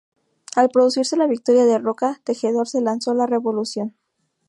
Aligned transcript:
Al 0.55 0.69
producirse 0.69 1.15
la 1.15 1.27
victoria 1.27 1.65
de 1.67 1.77
Roca, 1.77 2.19
Tejedor 2.23 2.67
se 2.67 2.81
lanzó 2.81 3.11
a 3.11 3.13
la 3.13 3.27
revolución. 3.27 3.93